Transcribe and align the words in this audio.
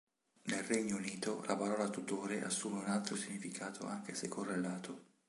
Nel 0.45 0.63
Regno 0.63 0.95
Unito 0.97 1.43
la 1.45 1.55
parola 1.55 1.87
tutore 1.89 2.43
assume 2.43 2.79
un 2.79 2.87
altro 2.89 3.15
significato, 3.15 3.85
anche 3.85 4.15
se 4.15 4.27
correlato. 4.27 5.03